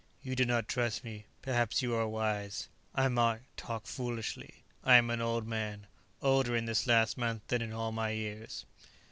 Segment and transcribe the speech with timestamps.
[0.23, 1.27] "You do not trust me.
[1.43, 2.69] Perhaps you are wise.
[2.95, 5.85] I might talk foolishly; I am an old man;
[6.23, 8.65] older, in this last month, than in all my other years."